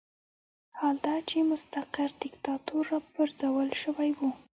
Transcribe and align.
حال 0.77 0.95
دا 1.07 1.15
چې 1.29 1.37
مستقر 1.51 2.09
دیکتاتور 2.23 2.83
راپرځول 2.93 3.69
شوی 3.81 4.09
وي. 4.19 4.31